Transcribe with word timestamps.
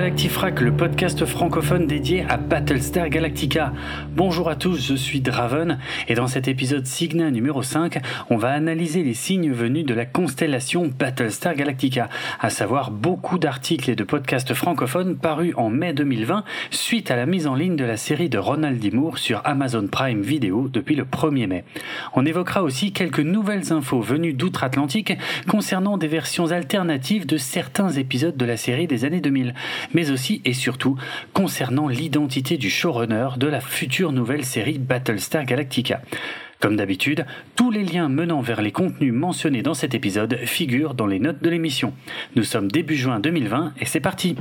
Galactifrac, 0.00 0.62
le 0.62 0.72
podcast 0.72 1.26
francophone 1.26 1.86
dédié 1.86 2.24
à 2.26 2.38
Battlestar 2.38 3.10
Galactica. 3.10 3.74
Bonjour 4.16 4.48
à 4.48 4.56
tous, 4.56 4.88
je 4.88 4.94
suis 4.94 5.20
Draven 5.20 5.78
et 6.08 6.14
dans 6.14 6.26
cet 6.26 6.48
épisode 6.48 6.86
Signa 6.86 7.30
numéro 7.30 7.62
5, 7.62 7.98
on 8.30 8.38
va 8.38 8.48
analyser 8.48 9.02
les 9.02 9.12
signes 9.12 9.52
venus 9.52 9.84
de 9.84 9.92
la 9.92 10.06
constellation 10.06 10.90
Battlestar 10.98 11.54
Galactica, 11.54 12.08
à 12.40 12.48
savoir 12.48 12.92
beaucoup 12.92 13.38
d'articles 13.38 13.90
et 13.90 13.94
de 13.94 14.02
podcasts 14.02 14.54
francophones 14.54 15.18
parus 15.18 15.52
en 15.58 15.68
mai 15.68 15.92
2020 15.92 16.44
suite 16.70 17.10
à 17.10 17.16
la 17.16 17.26
mise 17.26 17.46
en 17.46 17.54
ligne 17.54 17.76
de 17.76 17.84
la 17.84 17.98
série 17.98 18.30
de 18.30 18.38
Ronald 18.38 18.80
D. 18.80 18.90
Moore 18.92 19.18
sur 19.18 19.42
Amazon 19.44 19.86
Prime 19.86 20.22
Video 20.22 20.68
depuis 20.68 20.96
le 20.96 21.04
1er 21.04 21.46
mai. 21.46 21.64
On 22.14 22.24
évoquera 22.24 22.62
aussi 22.62 22.92
quelques 22.92 23.20
nouvelles 23.20 23.70
infos 23.70 24.00
venues 24.00 24.32
d'outre-Atlantique 24.32 25.12
concernant 25.46 25.98
des 25.98 26.08
versions 26.08 26.52
alternatives 26.52 27.26
de 27.26 27.36
certains 27.36 27.90
épisodes 27.90 28.38
de 28.38 28.46
la 28.46 28.56
série 28.56 28.86
des 28.86 29.04
années 29.04 29.20
2000, 29.20 29.52
mais 29.94 30.10
aussi 30.10 30.40
et 30.44 30.52
surtout 30.52 30.96
concernant 31.32 31.88
l'identité 31.88 32.56
du 32.56 32.70
showrunner 32.70 33.28
de 33.36 33.46
la 33.46 33.60
future 33.60 34.12
nouvelle 34.12 34.44
série 34.44 34.78
Battlestar 34.78 35.44
Galactica. 35.44 36.00
Comme 36.60 36.76
d'habitude, 36.76 37.24
tous 37.56 37.70
les 37.70 37.84
liens 37.84 38.10
menant 38.10 38.42
vers 38.42 38.60
les 38.60 38.70
contenus 38.72 39.14
mentionnés 39.14 39.62
dans 39.62 39.74
cet 39.74 39.94
épisode 39.94 40.36
figurent 40.44 40.94
dans 40.94 41.06
les 41.06 41.18
notes 41.18 41.42
de 41.42 41.48
l'émission. 41.48 41.94
Nous 42.36 42.44
sommes 42.44 42.70
début 42.70 42.96
juin 42.96 43.18
2020 43.18 43.72
et 43.80 43.86
c'est 43.86 44.00
parti 44.00 44.36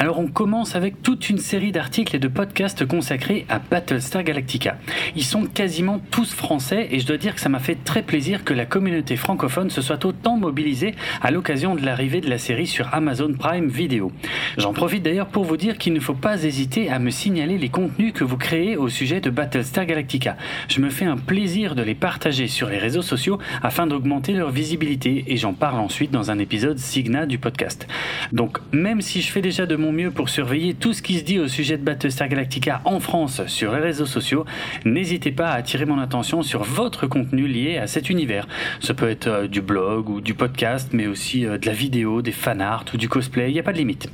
Alors 0.00 0.18
on 0.18 0.28
commence 0.28 0.76
avec 0.76 1.02
toute 1.02 1.28
une 1.28 1.36
série 1.36 1.72
d'articles 1.72 2.16
et 2.16 2.18
de 2.18 2.26
podcasts 2.26 2.86
consacrés 2.86 3.44
à 3.50 3.58
Battlestar 3.58 4.22
Galactica. 4.22 4.78
Ils 5.14 5.26
sont 5.26 5.44
quasiment 5.44 6.00
tous 6.10 6.32
français 6.32 6.88
et 6.90 7.00
je 7.00 7.06
dois 7.06 7.18
dire 7.18 7.34
que 7.34 7.40
ça 7.42 7.50
m'a 7.50 7.58
fait 7.58 7.74
très 7.84 8.00
plaisir 8.00 8.42
que 8.42 8.54
la 8.54 8.64
communauté 8.64 9.16
francophone 9.16 9.68
se 9.68 9.82
soit 9.82 10.02
autant 10.06 10.38
mobilisée 10.38 10.94
à 11.20 11.30
l'occasion 11.30 11.74
de 11.74 11.84
l'arrivée 11.84 12.22
de 12.22 12.30
la 12.30 12.38
série 12.38 12.66
sur 12.66 12.88
Amazon 12.94 13.34
Prime 13.38 13.68
Video. 13.68 14.10
J'en 14.56 14.72
profite 14.72 15.02
d'ailleurs 15.02 15.26
pour 15.26 15.44
vous 15.44 15.58
dire 15.58 15.76
qu'il 15.76 15.92
ne 15.92 16.00
faut 16.00 16.14
pas 16.14 16.44
hésiter 16.44 16.88
à 16.88 16.98
me 16.98 17.10
signaler 17.10 17.58
les 17.58 17.68
contenus 17.68 18.14
que 18.14 18.24
vous 18.24 18.38
créez 18.38 18.78
au 18.78 18.88
sujet 18.88 19.20
de 19.20 19.28
Battlestar 19.28 19.84
Galactica. 19.84 20.38
Je 20.68 20.80
me 20.80 20.88
fais 20.88 21.04
un 21.04 21.18
plaisir 21.18 21.74
de 21.74 21.82
les 21.82 21.94
partager 21.94 22.48
sur 22.48 22.70
les 22.70 22.78
réseaux 22.78 23.02
sociaux 23.02 23.38
afin 23.62 23.86
d'augmenter 23.86 24.32
leur 24.32 24.50
visibilité 24.50 25.24
et 25.26 25.36
j'en 25.36 25.52
parle 25.52 25.78
ensuite 25.78 26.10
dans 26.10 26.30
un 26.30 26.38
épisode 26.38 26.78
Signa 26.78 27.26
du 27.26 27.36
podcast. 27.36 27.86
Donc 28.32 28.60
même 28.72 29.02
si 29.02 29.20
je 29.20 29.30
fais 29.30 29.42
déjà 29.42 29.66
de 29.66 29.76
mon 29.76 29.89
mieux 29.92 30.10
pour 30.10 30.28
surveiller 30.28 30.74
tout 30.74 30.92
ce 30.92 31.02
qui 31.02 31.18
se 31.18 31.24
dit 31.24 31.38
au 31.38 31.48
sujet 31.48 31.76
de 31.76 31.84
Battlestar 31.84 32.28
Galactica 32.28 32.80
en 32.84 33.00
France 33.00 33.46
sur 33.46 33.72
les 33.72 33.80
réseaux 33.80 34.06
sociaux, 34.06 34.44
n'hésitez 34.84 35.32
pas 35.32 35.48
à 35.48 35.54
attirer 35.54 35.84
mon 35.84 35.98
attention 35.98 36.42
sur 36.42 36.62
votre 36.62 37.06
contenu 37.06 37.46
lié 37.46 37.78
à 37.78 37.86
cet 37.86 38.10
univers. 38.10 38.46
Ce 38.80 38.92
peut 38.92 39.08
être 39.08 39.26
euh, 39.26 39.48
du 39.48 39.60
blog 39.60 40.08
ou 40.08 40.20
du 40.20 40.34
podcast, 40.34 40.90
mais 40.92 41.06
aussi 41.06 41.46
euh, 41.46 41.58
de 41.58 41.66
la 41.66 41.72
vidéo, 41.72 42.22
des 42.22 42.32
fanarts 42.32 42.84
ou 42.92 42.96
du 42.96 43.08
cosplay, 43.08 43.50
il 43.50 43.54
n'y 43.54 43.60
a 43.60 43.62
pas 43.62 43.72
de 43.72 43.78
limite. 43.78 44.08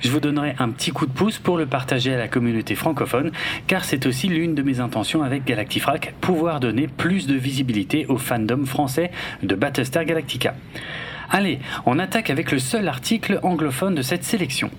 Je 0.00 0.10
vous 0.10 0.20
donnerai 0.20 0.54
un 0.58 0.70
petit 0.70 0.90
coup 0.90 1.06
de 1.06 1.12
pouce 1.12 1.38
pour 1.38 1.56
le 1.56 1.66
partager 1.66 2.14
à 2.14 2.18
la 2.18 2.28
communauté 2.28 2.74
francophone, 2.74 3.30
car 3.66 3.84
c'est 3.84 4.06
aussi 4.06 4.28
l'une 4.28 4.54
de 4.54 4.62
mes 4.62 4.80
intentions 4.80 5.22
avec 5.22 5.44
Galactifrac, 5.44 6.14
pouvoir 6.20 6.60
donner 6.60 6.88
plus 6.88 7.26
de 7.26 7.34
visibilité 7.34 8.06
au 8.08 8.18
fandom 8.18 8.66
français 8.66 9.10
de 9.42 9.54
Battlestar 9.54 10.04
Galactica. 10.04 10.54
Allez, 11.34 11.60
on 11.86 11.98
attaque 11.98 12.28
avec 12.28 12.52
le 12.52 12.58
seul 12.58 12.86
article 12.88 13.40
anglophone 13.42 13.94
de 13.94 14.02
cette 14.02 14.22
sélection. 14.22 14.70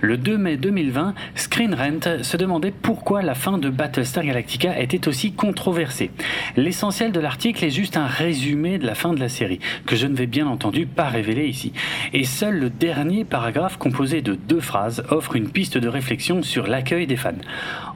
Le 0.00 0.16
2 0.16 0.38
mai 0.38 0.56
2020, 0.56 1.14
Screen 1.34 1.74
Rant 1.74 2.22
se 2.22 2.36
demandait 2.36 2.70
pourquoi 2.70 3.22
la 3.22 3.34
fin 3.34 3.58
de 3.58 3.68
Battlestar 3.70 4.22
Galactica 4.22 4.78
était 4.78 5.08
aussi 5.08 5.32
controversée. 5.32 6.12
L'essentiel 6.56 7.10
de 7.10 7.18
l'article 7.18 7.64
est 7.64 7.70
juste 7.70 7.96
un 7.96 8.06
résumé 8.06 8.78
de 8.78 8.86
la 8.86 8.94
fin 8.94 9.14
de 9.14 9.18
la 9.18 9.28
série, 9.28 9.58
que 9.84 9.96
je 9.96 10.06
ne 10.06 10.14
vais 10.14 10.28
bien 10.28 10.46
entendu 10.46 10.86
pas 10.86 11.08
révéler 11.08 11.48
ici. 11.48 11.72
Et 12.12 12.22
seul 12.22 12.56
le 12.56 12.70
dernier 12.70 13.24
paragraphe 13.24 13.76
composé 13.76 14.22
de 14.22 14.34
deux 14.34 14.60
phrases 14.60 15.02
offre 15.10 15.34
une 15.34 15.50
piste 15.50 15.76
de 15.76 15.88
réflexion 15.88 16.40
sur 16.44 16.68
l'accueil 16.68 17.08
des 17.08 17.16
fans. 17.16 17.32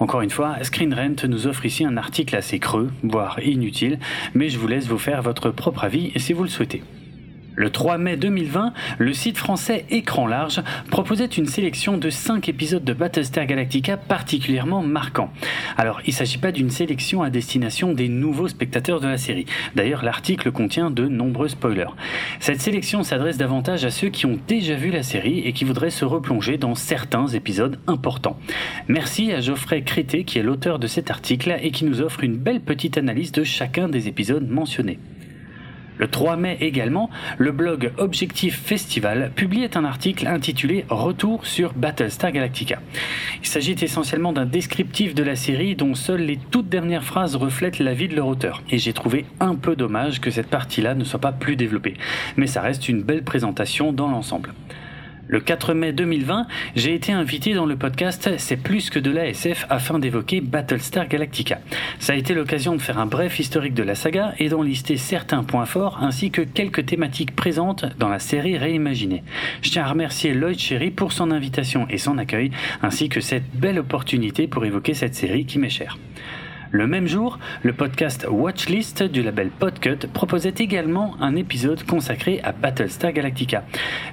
Encore 0.00 0.22
une 0.22 0.30
fois, 0.30 0.56
Screen 0.62 0.92
Rant 0.94 1.28
nous 1.28 1.46
offre 1.46 1.64
ici 1.64 1.84
un 1.84 1.96
article 1.96 2.34
assez 2.34 2.58
creux, 2.58 2.90
voire 3.04 3.38
inutile, 3.38 4.00
mais 4.34 4.48
je 4.48 4.58
vous 4.58 4.66
laisse 4.66 4.88
vous 4.88 4.98
faire 4.98 5.22
votre 5.22 5.50
propre 5.50 5.84
avis 5.84 6.10
si 6.16 6.32
vous 6.32 6.42
le 6.42 6.48
souhaitez. 6.48 6.82
Le 7.56 7.70
3 7.70 7.98
mai 7.98 8.16
2020, 8.16 8.72
le 8.98 9.12
site 9.12 9.36
français 9.36 9.84
Écran 9.90 10.26
Large 10.26 10.62
proposait 10.90 11.26
une 11.26 11.46
sélection 11.46 11.98
de 11.98 12.08
5 12.08 12.48
épisodes 12.48 12.84
de 12.84 12.92
Battlestar 12.92 13.46
Galactica 13.46 13.96
particulièrement 13.96 14.82
marquants. 14.82 15.32
Alors, 15.76 16.00
il 16.06 16.10
ne 16.10 16.14
s'agit 16.14 16.38
pas 16.38 16.52
d'une 16.52 16.70
sélection 16.70 17.22
à 17.22 17.30
destination 17.30 17.92
des 17.92 18.08
nouveaux 18.08 18.48
spectateurs 18.48 19.00
de 19.00 19.08
la 19.08 19.18
série. 19.18 19.46
D'ailleurs, 19.74 20.04
l'article 20.04 20.52
contient 20.52 20.90
de 20.90 21.08
nombreux 21.08 21.48
spoilers. 21.48 21.94
Cette 22.38 22.60
sélection 22.60 23.02
s'adresse 23.02 23.36
davantage 23.36 23.84
à 23.84 23.90
ceux 23.90 24.08
qui 24.08 24.26
ont 24.26 24.38
déjà 24.46 24.74
vu 24.74 24.90
la 24.90 25.02
série 25.02 25.40
et 25.40 25.52
qui 25.52 25.64
voudraient 25.64 25.90
se 25.90 26.04
replonger 26.04 26.56
dans 26.56 26.74
certains 26.74 27.26
épisodes 27.26 27.78
importants. 27.86 28.38
Merci 28.88 29.32
à 29.32 29.40
Geoffrey 29.40 29.82
Crété 29.82 30.24
qui 30.24 30.38
est 30.38 30.42
l'auteur 30.42 30.78
de 30.78 30.86
cet 30.86 31.10
article 31.10 31.56
et 31.60 31.70
qui 31.70 31.84
nous 31.84 32.00
offre 32.00 32.24
une 32.24 32.36
belle 32.36 32.60
petite 32.60 32.96
analyse 32.96 33.32
de 33.32 33.44
chacun 33.44 33.88
des 33.88 34.08
épisodes 34.08 34.48
mentionnés. 34.48 34.98
Le 36.00 36.08
3 36.08 36.36
mai 36.36 36.56
également, 36.62 37.10
le 37.36 37.52
blog 37.52 37.92
Objectif 37.98 38.58
Festival 38.58 39.32
publiait 39.36 39.76
un 39.76 39.84
article 39.84 40.26
intitulé 40.26 40.86
Retour 40.88 41.44
sur 41.44 41.74
Battlestar 41.74 42.32
Galactica. 42.32 42.80
Il 43.42 43.46
s'agit 43.46 43.76
essentiellement 43.78 44.32
d'un 44.32 44.46
descriptif 44.46 45.14
de 45.14 45.22
la 45.22 45.36
série 45.36 45.76
dont 45.76 45.94
seules 45.94 46.22
les 46.22 46.38
toutes 46.50 46.70
dernières 46.70 47.04
phrases 47.04 47.36
reflètent 47.36 47.80
la 47.80 47.92
vie 47.92 48.08
de 48.08 48.16
leur 48.16 48.28
auteur. 48.28 48.62
Et 48.70 48.78
j'ai 48.78 48.94
trouvé 48.94 49.26
un 49.40 49.56
peu 49.56 49.76
dommage 49.76 50.22
que 50.22 50.30
cette 50.30 50.48
partie-là 50.48 50.94
ne 50.94 51.04
soit 51.04 51.20
pas 51.20 51.32
plus 51.32 51.56
développée. 51.56 51.98
Mais 52.38 52.46
ça 52.46 52.62
reste 52.62 52.88
une 52.88 53.02
belle 53.02 53.22
présentation 53.22 53.92
dans 53.92 54.08
l'ensemble. 54.08 54.54
Le 55.30 55.38
4 55.38 55.74
mai 55.74 55.92
2020, 55.92 56.48
j'ai 56.74 56.92
été 56.92 57.12
invité 57.12 57.54
dans 57.54 57.64
le 57.64 57.76
podcast 57.76 58.30
C'est 58.36 58.56
plus 58.56 58.90
que 58.90 58.98
de 58.98 59.12
l'ASF 59.12 59.64
afin 59.70 60.00
d'évoquer 60.00 60.40
Battlestar 60.40 61.06
Galactica. 61.06 61.60
Ça 62.00 62.14
a 62.14 62.16
été 62.16 62.34
l'occasion 62.34 62.74
de 62.74 62.80
faire 62.80 62.98
un 62.98 63.06
bref 63.06 63.38
historique 63.38 63.74
de 63.74 63.84
la 63.84 63.94
saga 63.94 64.34
et 64.40 64.48
d'en 64.48 64.62
lister 64.62 64.96
certains 64.96 65.44
points 65.44 65.66
forts 65.66 66.02
ainsi 66.02 66.32
que 66.32 66.42
quelques 66.42 66.84
thématiques 66.84 67.36
présentes 67.36 67.84
dans 67.96 68.08
la 68.08 68.18
série 68.18 68.58
réimaginée. 68.58 69.22
Je 69.62 69.70
tiens 69.70 69.84
à 69.84 69.90
remercier 69.90 70.34
Lloyd 70.34 70.58
Cherry 70.58 70.90
pour 70.90 71.12
son 71.12 71.30
invitation 71.30 71.86
et 71.88 71.98
son 71.98 72.18
accueil 72.18 72.50
ainsi 72.82 73.08
que 73.08 73.20
cette 73.20 73.54
belle 73.54 73.78
opportunité 73.78 74.48
pour 74.48 74.64
évoquer 74.64 74.94
cette 74.94 75.14
série 75.14 75.46
qui 75.46 75.60
m'est 75.60 75.70
chère. 75.70 75.96
Le 76.72 76.86
même 76.86 77.08
jour, 77.08 77.38
le 77.62 77.72
podcast 77.72 78.26
Watchlist 78.30 79.02
du 79.02 79.22
label 79.22 79.50
Podcut 79.50 80.06
proposait 80.12 80.54
également 80.58 81.16
un 81.20 81.34
épisode 81.34 81.82
consacré 81.84 82.40
à 82.44 82.52
Battlestar 82.52 83.12
Galactica. 83.12 83.64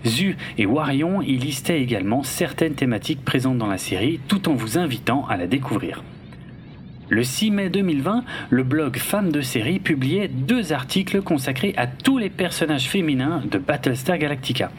Zu 0.06 0.36
et 0.58 0.66
Warion 0.66 1.22
y 1.22 1.38
listaient 1.38 1.82
également 1.82 2.24
certaines 2.24 2.74
thématiques 2.74 3.24
présentes 3.24 3.60
dans 3.60 3.68
la 3.68 3.78
série 3.78 4.20
tout 4.28 4.50
en 4.50 4.56
vous 4.56 4.80
invitant 4.80 5.28
à 5.28 5.38
la 5.38 5.46
découvrir. 5.46 6.02
Le 7.10 7.24
6 7.24 7.52
mai 7.52 7.70
2020, 7.70 8.26
le 8.50 8.64
blog 8.64 8.98
Fans 8.98 9.24
de 9.24 9.40
série 9.40 9.80
publiait 9.80 10.28
deux 10.28 10.74
articles 10.74 11.22
consacrés 11.22 11.74
à 11.78 11.88
tous 11.88 12.18
les 12.18 12.30
personnages 12.30 12.90
féminins 12.90 13.42
de 13.50 13.58
Battlestar 13.58 14.18
Galactica. 14.18 14.72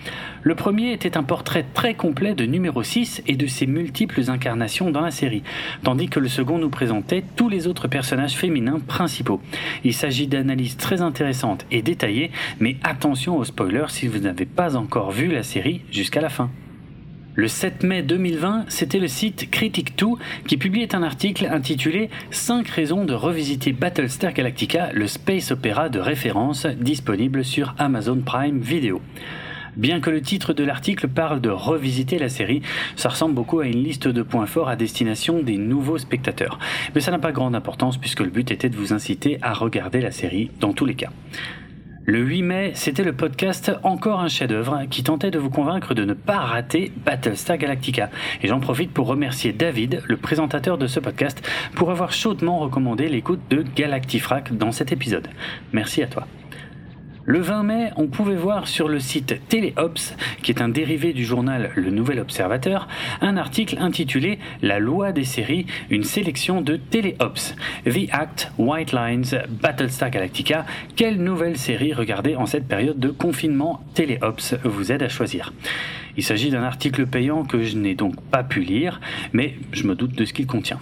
Le 0.43 0.55
premier 0.55 0.93
était 0.93 1.17
un 1.17 1.23
portrait 1.23 1.65
très 1.73 1.95
complet 1.95 2.35
de 2.35 2.45
numéro 2.45 2.83
6 2.83 3.23
et 3.27 3.37
de 3.37 3.47
ses 3.47 3.67
multiples 3.67 4.31
incarnations 4.31 4.91
dans 4.91 5.01
la 5.01 5.11
série, 5.11 5.43
tandis 5.85 6.09
que 6.09 6.21
le 6.21 6.29
second 6.29 6.59
nous 6.59 6.69
présentait 6.69 7.25
tous 7.35 7.49
les 7.49 7.67
autres 7.67 7.89
personnages 7.89 8.35
féminins 8.35 8.79
principaux. 8.79 9.41
Il 9.85 9.95
s'agit 9.95 10.27
d'analyses 10.27 10.77
très 10.77 11.01
intéressantes 11.01 11.65
et 11.71 11.81
détaillées, 11.81 12.31
mais 12.61 12.77
attention 12.85 13.39
aux 13.39 13.45
spoilers 13.45 13.89
si 13.89 14.07
vous 14.07 14.19
n'avez 14.19 14.47
pas 14.47 14.77
encore 14.77 15.13
vu 15.13 15.29
la 15.29 15.43
série 15.43 15.81
jusqu'à 15.91 16.21
la 16.21 16.29
fin. 16.29 16.51
Le 17.39 17.47
7 17.47 17.85
mai 17.85 18.03
2020, 18.03 18.65
c'était 18.67 18.99
le 18.99 19.07
site 19.07 19.49
Critic2 19.53 20.17
qui 20.49 20.57
publiait 20.57 20.97
un 20.97 21.05
article 21.05 21.47
intitulé 21.47 22.11
5 22.33 22.67
raisons 22.67 23.05
de 23.05 23.15
revisiter 23.15 23.71
Battlestar 23.71 24.33
Galactica, 24.33 24.91
le 24.93 25.07
space 25.07 25.53
opéra 25.53 25.89
de 25.89 26.01
référence 26.01 26.67
disponible 26.67 27.45
sur 27.45 27.77
Amazon 27.79 28.23
Prime 28.27 28.59
Video. 28.59 29.01
Bien 29.77 30.01
que 30.01 30.11
le 30.11 30.21
titre 30.21 30.53
de 30.53 30.65
l'article 30.65 31.07
parle 31.07 31.41
de 31.41 31.49
revisiter 31.49 32.19
la 32.19 32.29
série, 32.29 32.61
ça 32.97 33.09
ressemble 33.09 33.37
beaucoup 33.37 33.61
à 33.61 33.67
une 33.67 33.85
liste 33.85 34.09
de 34.09 34.23
points 34.23 34.47
forts 34.47 34.69
à 34.69 34.75
destination 34.75 35.41
des 35.41 35.59
nouveaux 35.59 35.99
spectateurs. 35.99 36.59
Mais 36.97 37.01
ça 37.01 37.13
n'a 37.13 37.21
pas 37.21 37.31
grande 37.31 37.55
importance 37.55 37.99
puisque 37.99 38.19
le 38.19 38.31
but 38.31 38.51
était 38.51 38.69
de 38.69 38.77
vous 38.77 38.93
inciter 38.93 39.39
à 39.43 39.53
regarder 39.53 40.01
la 40.01 40.11
série 40.11 40.51
dans 40.59 40.73
tous 40.73 40.87
les 40.87 40.97
cas. 40.97 41.11
Le 42.09 42.21
8 42.21 42.43
mai, 42.43 42.73
c'était 42.75 43.05
le 43.05 43.13
podcast 43.13 43.71
Encore 43.83 44.21
un 44.21 44.29
chef-d'œuvre 44.29 44.85
qui 44.89 45.03
tentait 45.03 45.31
de 45.31 45.39
vous 45.39 45.51
convaincre 45.51 45.93
de 45.93 46.07
ne 46.07 46.15
pas 46.15 46.39
rater 46.39 46.91
Battlestar 47.05 47.59
Galactica. 47.59 48.09
Et 48.43 48.49
j'en 48.49 48.61
profite 48.61 48.95
pour 48.95 49.09
remercier 49.09 49.53
David, 49.53 50.01
le 50.07 50.17
présentateur 50.17 50.79
de 50.79 50.87
ce 50.87 51.01
podcast, 51.01 51.47
pour 51.75 51.91
avoir 51.91 52.13
chaudement 52.13 52.61
recommandé 52.61 53.11
l'écoute 53.11 53.43
de 53.51 53.63
Galactifrac 53.77 54.57
dans 54.57 54.73
cet 54.73 54.91
épisode. 54.91 55.29
Merci 55.75 56.03
à 56.03 56.07
toi. 56.07 56.27
Le 57.31 57.41
20 57.41 57.63
mai, 57.63 57.91
on 57.97 58.07
pouvait 58.07 58.37
voir 58.37 58.67
sur 58.67 58.89
le 58.89 59.01
site 59.01 59.39
Téléops, 59.51 60.15
qui 60.43 60.51
est 60.51 60.63
un 60.63 60.71
dérivé 60.71 61.13
du 61.13 61.27
journal 61.27 61.71
Le 61.75 61.91
Nouvel 61.91 62.21
Observateur, 62.21 62.89
un 63.21 63.37
article 63.37 63.77
intitulé 63.79 64.39
La 64.63 64.79
loi 64.79 65.13
des 65.13 65.25
séries, 65.25 65.67
une 65.91 66.05
sélection 66.05 66.63
de 66.63 66.77
Téléops. 66.77 67.55
The 67.85 68.09
Act, 68.13 68.51
White 68.57 68.93
Lines, 68.93 69.43
Battlestar 69.61 70.09
Galactica. 70.09 70.65
Quelle 70.97 71.23
nouvelle 71.23 71.59
série 71.59 71.93
regarder 71.93 72.35
en 72.35 72.47
cette 72.47 72.67
période 72.67 72.99
de 72.99 73.11
confinement? 73.11 73.85
Téléops 73.93 74.55
vous 74.65 74.91
aide 74.91 75.03
à 75.03 75.11
choisir 75.11 75.53
Il 76.17 76.25
s'agit 76.25 76.49
d'un 76.49 76.63
article 76.63 77.07
payant 77.07 77.45
que 77.45 77.63
je 77.63 77.77
n'ai 77.77 77.95
donc 77.95 78.19
pas 78.31 78.43
pu 78.43 78.61
lire, 78.61 79.03
mais 79.35 79.57
je 79.73 79.87
me 79.87 79.95
doute 79.95 80.15
de 80.15 80.25
ce 80.25 80.33
qu'il 80.33 80.47
contient. 80.47 80.81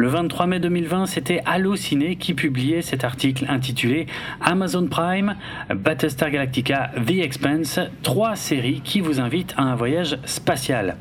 Le 0.00 0.08
23 0.08 0.46
mai 0.46 0.60
2020, 0.60 1.04
c'était 1.04 1.42
Allociné 1.44 2.16
qui 2.16 2.32
publiait 2.32 2.80
cet 2.80 3.04
article 3.04 3.44
intitulé 3.50 4.06
Amazon 4.40 4.86
Prime, 4.86 5.36
Battlestar 5.68 6.30
Galactica, 6.30 6.90
The 7.06 7.18
Expanse, 7.18 7.80
trois 8.02 8.34
séries 8.34 8.80
qui 8.82 9.02
vous 9.02 9.20
invitent 9.20 9.52
à 9.58 9.62
un 9.64 9.74
voyage 9.74 10.18
spatial. 10.24 10.96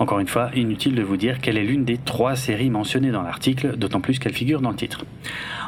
Encore 0.00 0.18
une 0.18 0.26
fois, 0.26 0.50
inutile 0.56 0.96
de 0.96 1.02
vous 1.02 1.16
dire 1.16 1.38
quelle 1.40 1.58
est 1.58 1.62
l'une 1.62 1.84
des 1.84 1.96
trois 1.96 2.34
séries 2.34 2.70
mentionnées 2.70 3.12
dans 3.12 3.22
l'article, 3.22 3.76
d'autant 3.76 4.00
plus 4.00 4.18
qu'elle 4.18 4.34
figure 4.34 4.60
dans 4.60 4.70
le 4.70 4.76
titre. 4.76 5.04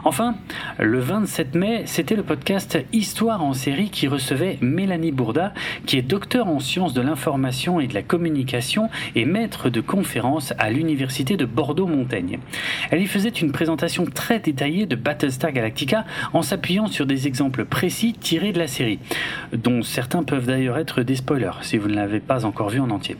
Enfin, 0.04 0.34
le 0.80 0.98
27 0.98 1.54
mai, 1.54 1.82
c'était 1.86 2.16
le 2.16 2.24
podcast 2.24 2.76
Histoire 2.92 3.44
en 3.44 3.52
série 3.52 3.88
qui 3.88 4.08
recevait 4.08 4.58
Mélanie 4.60 5.12
Bourda, 5.12 5.54
qui 5.86 5.96
est 5.96 6.02
docteur 6.02 6.48
en 6.48 6.58
sciences 6.58 6.92
de 6.92 7.00
l'information 7.00 7.78
et 7.78 7.86
de 7.86 7.94
la 7.94 8.02
communication 8.02 8.90
et 9.14 9.24
maître 9.24 9.70
de 9.70 9.80
conférences 9.80 10.54
à 10.58 10.70
l'université 10.70 11.36
de 11.36 11.44
Bordeaux-Montaigne. 11.44 12.40
Elle 12.90 13.00
y 13.00 13.06
faisait 13.06 13.28
une 13.28 13.52
présentation 13.52 14.04
très 14.04 14.40
détaillée 14.40 14.86
de 14.86 14.96
Battlestar 14.96 15.52
Galactica 15.52 16.04
en 16.32 16.42
s'appuyant 16.42 16.88
sur 16.88 17.06
des 17.06 17.28
exemples 17.28 17.64
précis 17.64 18.12
tirés 18.12 18.50
de 18.50 18.58
la 18.58 18.66
série, 18.66 18.98
dont 19.52 19.82
certains 19.82 20.24
peuvent 20.24 20.46
d'ailleurs 20.46 20.78
être 20.78 21.02
des 21.02 21.14
spoilers 21.14 21.62
si 21.62 21.78
vous 21.78 21.88
ne 21.88 21.94
l'avez 21.94 22.18
pas 22.18 22.44
encore 22.44 22.70
vu 22.70 22.80
en 22.80 22.90
entier. 22.90 23.16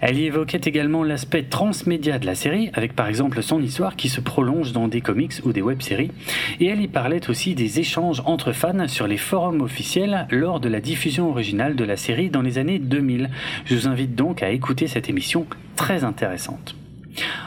Elle 0.00 0.18
y 0.18 0.24
évoquait 0.24 0.62
également 0.64 1.04
l'aspect 1.04 1.42
transmédia 1.42 2.18
de 2.18 2.24
la 2.24 2.34
série, 2.34 2.70
avec 2.72 2.96
par 2.96 3.06
exemple 3.06 3.42
son 3.42 3.60
histoire 3.60 3.96
qui 3.96 4.08
se 4.08 4.22
prolonge 4.22 4.72
dans 4.72 4.88
des 4.88 5.02
comics 5.02 5.34
ou 5.44 5.52
des 5.52 5.60
web-séries, 5.60 5.99
et 6.60 6.66
elle 6.66 6.80
y 6.80 6.88
parlait 6.88 7.28
aussi 7.28 7.54
des 7.54 7.80
échanges 7.80 8.22
entre 8.24 8.52
fans 8.52 8.88
sur 8.88 9.06
les 9.06 9.16
forums 9.16 9.60
officiels 9.60 10.26
lors 10.30 10.60
de 10.60 10.68
la 10.68 10.80
diffusion 10.80 11.30
originale 11.30 11.76
de 11.76 11.84
la 11.84 11.96
série 11.96 12.30
dans 12.30 12.42
les 12.42 12.58
années 12.58 12.78
2000. 12.78 13.30
Je 13.64 13.74
vous 13.74 13.88
invite 13.88 14.14
donc 14.14 14.42
à 14.42 14.50
écouter 14.50 14.86
cette 14.86 15.08
émission 15.08 15.46
très 15.76 16.04
intéressante. 16.04 16.74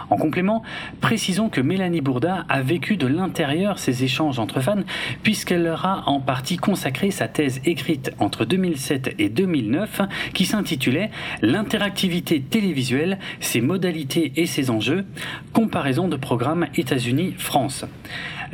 En 0.10 0.18
complément, 0.18 0.64
précisons 1.02 1.50
que 1.50 1.62
Mélanie 1.62 2.02
Bourda 2.02 2.46
a 2.50 2.62
vécu 2.62 2.98
de 2.98 3.08
l'intérieur 3.08 3.80
ces 3.80 4.04
échanges 4.04 4.40
entre 4.40 4.60
fans, 4.60 4.84
puisqu'elle 5.24 5.64
leur 5.64 5.86
a 5.86 6.04
en 6.08 6.20
partie 6.20 6.58
consacré 6.58 7.12
sa 7.12 7.28
thèse 7.28 7.62
écrite 7.66 8.12
entre 8.20 8.46
2007 8.46 9.16
et 9.20 9.30
2009, 9.30 10.02
qui 10.34 10.46
s'intitulait 10.46 11.10
L'interactivité 11.42 12.42
télévisuelle, 12.42 13.18
ses 13.40 13.62
modalités 13.62 14.34
et 14.36 14.46
ses 14.46 14.70
enjeux, 14.70 15.06
comparaison 15.54 16.08
de 16.08 16.18
programmes 16.18 16.68
États-Unis-France. 16.76 17.86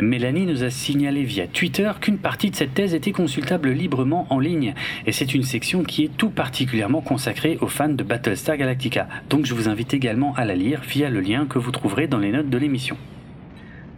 Mélanie 0.01 0.45
nous 0.45 0.63
a 0.63 0.69
signalé 0.69 1.23
via 1.23 1.47
Twitter 1.47 1.91
qu'une 1.99 2.17
partie 2.17 2.51
de 2.51 2.55
cette 2.55 2.73
thèse 2.73 2.93
était 2.93 3.11
consultable 3.11 3.69
librement 3.69 4.27
en 4.29 4.39
ligne, 4.39 4.73
et 5.05 5.11
c'est 5.11 5.33
une 5.33 5.43
section 5.43 5.83
qui 5.83 6.05
est 6.05 6.17
tout 6.17 6.29
particulièrement 6.29 7.01
consacrée 7.01 7.57
aux 7.61 7.67
fans 7.67 7.89
de 7.89 8.03
Battlestar 8.03 8.57
Galactica, 8.57 9.07
donc 9.29 9.45
je 9.45 9.53
vous 9.53 9.69
invite 9.69 9.93
également 9.93 10.33
à 10.35 10.45
la 10.45 10.55
lire 10.55 10.81
via 10.81 11.09
le 11.09 11.19
lien 11.19 11.45
que 11.45 11.59
vous 11.59 11.71
trouverez 11.71 12.07
dans 12.07 12.19
les 12.19 12.31
notes 12.31 12.49
de 12.49 12.57
l'émission. 12.57 12.97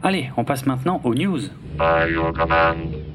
Allez, 0.03 0.29
on 0.37 0.43
passe 0.43 0.65
maintenant 0.65 0.99
aux 1.03 1.13
news. 1.13 1.41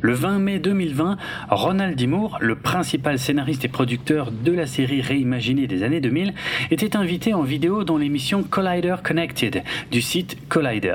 Le 0.07 0.13
20 0.13 0.39
mai 0.39 0.59
2020, 0.61 1.17
Ronald 1.51 1.97
D. 1.97 2.07
Moore, 2.07 2.39
le 2.41 2.55
principal 2.55 3.19
scénariste 3.19 3.65
et 3.65 3.69
producteur 3.69 4.31
de 4.31 4.53
la 4.53 4.69
série 4.69 5.01
réimaginée 5.01 5.67
des 5.67 5.83
années 5.83 6.01
2000, 6.01 6.33
était 6.71 6.97
invité 6.97 7.35
en 7.35 7.43
vidéo 7.43 7.83
dans 7.83 7.97
l'émission 7.97 8.45
Collider 8.45 8.95
Connected 9.03 9.65
du 9.91 10.01
site 10.01 10.39
Collider. 10.49 10.95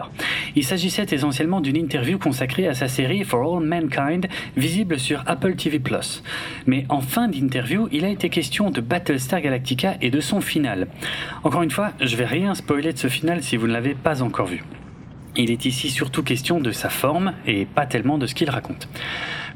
Il 0.56 0.64
s'agissait 0.64 1.08
essentiellement 1.12 1.60
d'une 1.60 1.76
interview 1.76 2.18
consacrée 2.20 2.70
à 2.70 2.74
sa 2.74 2.88
série 2.88 3.26
For 3.26 3.58
All 3.58 3.66
Mankind, 3.66 4.28
visible 4.56 4.98
sur 4.98 5.26
Apple 5.28 5.56
TV+. 5.56 5.82
Mais 6.66 6.86
en 6.88 7.02
fin 7.02 7.28
d'interview, 7.28 7.90
il 7.92 8.06
a 8.06 8.10
été 8.10 8.30
question 8.30 8.72
de 8.72 8.80
Battlestar 8.80 9.42
Galactica 9.42 9.96
et 10.00 10.10
de 10.10 10.22
son 10.22 10.40
final. 10.40 10.88
Encore 11.44 11.64
une 11.64 11.72
fois, 11.72 11.92
je 12.00 12.16
vais 12.16 12.24
rien 12.24 12.56
spoiler 12.56 12.94
de 12.94 12.98
ce 12.98 13.10
final 13.10 13.44
si 13.44 13.58
vous 13.58 13.68
ne 13.68 13.74
l'avez 13.74 13.94
pas 13.94 14.22
encore 14.24 14.48
vu. 14.48 14.64
Il 15.38 15.50
est 15.50 15.66
ici 15.66 15.90
surtout 15.90 16.24
question 16.24 16.60
de 16.60 16.72
sa 16.72 16.90
forme 16.90 17.34
et 17.48 17.66
pas 17.66 17.86
tellement 17.86 18.18
de 18.18 18.28
ce 18.28 18.36
qu'il 18.36 18.50
raconte. 18.50 18.88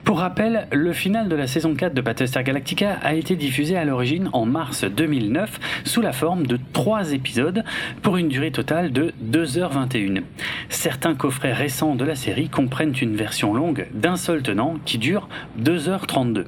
Pour 0.06 0.19
rappel, 0.19 0.68
le 0.72 0.94
final 0.94 1.30
de 1.30 1.36
la 1.36 1.48
saison 1.48 1.74
4 1.74 1.95
de 1.95 2.01
Battlestar 2.01 2.44
Galactica 2.44 3.00
a 3.01 3.16
été 3.16 3.36
diffusé 3.36 3.75
à 3.75 3.86
l'origine 3.86 4.30
en 4.33 4.45
mars 4.45 4.83
2009 4.86 5.60
sous 5.83 6.00
la 6.00 6.13
forme 6.13 6.45
de 6.45 6.60
3 6.74 7.13
épisodes 7.13 7.63
pour 8.04 8.18
une 8.18 8.30
durée 8.30 8.51
totale 8.51 8.94
de 8.94 9.16
2h21. 9.31 10.22
Certains 10.69 11.16
coffrets 11.16 11.54
récents 11.54 11.95
de 11.95 12.06
la 12.06 12.13
série 12.13 12.50
comprennent 12.50 12.94
une 13.01 13.16
version 13.16 13.56
longue 13.56 13.88
d'un 13.95 14.16
seul 14.16 14.44
tenant 14.44 14.75
qui 14.86 15.00
dure 15.00 15.27
2h32. 15.60 16.45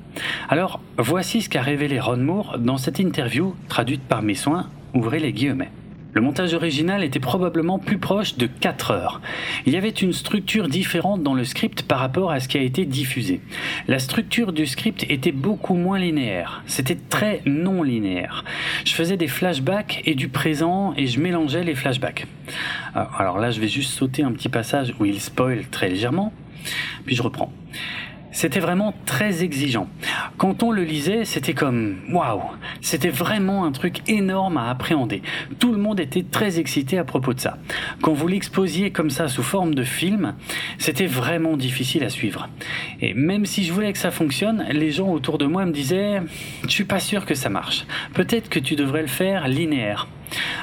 Alors, 0.49 0.79
voici 0.99 1.41
ce 1.41 1.49
qu'a 1.49 1.63
révélé 1.63 1.99
Ron 1.99 2.17
Moore 2.17 2.59
dans 2.59 2.77
cette 2.77 2.99
interview 2.99 3.55
traduite 3.69 4.03
par 4.03 4.21
mes 4.21 4.35
soins, 4.35 4.69
ouvrez 4.93 5.19
les 5.19 5.33
guillemets. 5.33 5.71
Le 6.17 6.23
montage 6.23 6.55
original 6.55 7.03
était 7.03 7.19
probablement 7.19 7.77
plus 7.77 7.99
proche 7.99 8.37
de 8.37 8.47
4 8.47 8.89
heures. 8.89 9.21
Il 9.67 9.73
y 9.73 9.77
avait 9.77 9.89
une 9.89 10.13
structure 10.13 10.67
différente 10.67 11.21
dans 11.21 11.35
le 11.35 11.43
script 11.43 11.83
par 11.83 11.99
rapport 11.99 12.31
à 12.31 12.39
ce 12.39 12.47
qui 12.47 12.57
a 12.57 12.61
été 12.63 12.85
diffusé. 12.85 13.39
La 13.87 13.99
structure 13.99 14.51
du 14.51 14.65
script 14.65 15.05
était 15.09 15.31
beaucoup 15.31 15.75
moins 15.75 15.99
linéaire. 15.99 16.63
C'était 16.65 16.95
très 16.95 17.43
non 17.45 17.83
linéaire. 17.83 18.45
Je 18.83 18.95
faisais 18.95 19.15
des 19.15 19.27
flashbacks 19.27 20.01
et 20.05 20.15
du 20.15 20.27
présent 20.27 20.95
et 20.97 21.05
je 21.05 21.19
mélangeais 21.19 21.63
les 21.63 21.75
flashbacks. 21.75 22.25
Euh, 22.95 23.03
alors 23.19 23.37
là, 23.37 23.51
je 23.51 23.61
vais 23.61 23.67
juste 23.67 23.91
sauter 23.91 24.23
un 24.23 24.31
petit 24.31 24.49
passage 24.49 24.95
où 24.99 25.05
il 25.05 25.21
spoil 25.21 25.67
très 25.69 25.87
légèrement, 25.87 26.33
puis 27.05 27.15
je 27.15 27.21
reprends. 27.21 27.53
C'était 28.37 28.59
vraiment 28.59 28.93
très 29.07 29.43
exigeant. 29.43 29.87
Quand 30.37 30.61
on 30.61 30.69
le 30.69 30.83
lisait, 30.83 31.25
c'était 31.25 31.55
comme 31.55 31.95
waouh, 32.11 32.43
c'était 32.81 33.09
vraiment 33.09 33.65
un 33.65 33.71
truc 33.71 34.07
énorme 34.07 34.57
à 34.57 34.69
appréhender. 34.69 35.23
Tout 35.57 35.71
le 35.71 35.79
monde 35.79 35.99
était 35.99 36.21
très 36.21 36.59
excité 36.59 36.99
à 36.99 37.03
propos 37.03 37.33
de 37.33 37.39
ça. 37.39 37.57
Quand 38.03 38.13
vous 38.13 38.27
l'exposiez 38.27 38.91
comme 38.91 39.09
ça 39.09 39.27
sous 39.27 39.41
forme 39.41 39.73
de 39.73 39.81
film, 39.81 40.35
c'était 40.77 41.07
vraiment 41.07 41.57
difficile 41.57 42.03
à 42.03 42.09
suivre. 42.09 42.47
Et 43.01 43.15
même 43.15 43.47
si 43.47 43.63
je 43.63 43.73
voulais 43.73 43.91
que 43.91 43.97
ça 43.97 44.11
fonctionne, 44.11 44.67
les 44.69 44.91
gens 44.91 45.09
autour 45.09 45.39
de 45.39 45.47
moi 45.47 45.65
me 45.65 45.71
disaient 45.71 46.21
"Je 46.61 46.69
suis 46.69 46.83
pas 46.83 46.99
sûr 46.99 47.25
que 47.25 47.33
ça 47.33 47.49
marche. 47.49 47.87
Peut-être 48.13 48.49
que 48.49 48.59
tu 48.59 48.75
devrais 48.75 49.01
le 49.01 49.07
faire 49.07 49.47
linéaire." 49.47 50.07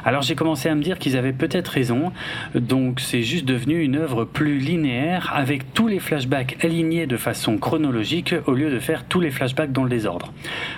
Alors 0.04 0.22
j'ai 0.22 0.34
commencé 0.34 0.68
à 0.68 0.74
me 0.74 0.82
dire 0.82 0.98
qu'ils 0.98 1.16
avaient 1.16 1.32
peut-être 1.32 1.68
raison, 1.68 2.12
donc 2.54 3.00
c'est 3.00 3.22
juste 3.22 3.44
devenu 3.44 3.80
une 3.80 3.96
œuvre 3.96 4.24
plus 4.24 4.58
linéaire 4.58 5.32
avec 5.34 5.72
tous 5.72 5.86
les 5.86 5.98
flashbacks 5.98 6.56
alignés 6.62 7.06
de 7.06 7.16
façon 7.16 7.58
chronologique 7.58 8.34
au 8.46 8.52
lieu 8.52 8.70
de 8.70 8.78
faire 8.78 9.04
tous 9.04 9.20
les 9.20 9.30
flashbacks 9.30 9.72
dans 9.72 9.84
le 9.84 9.90
désordre. 9.90 10.32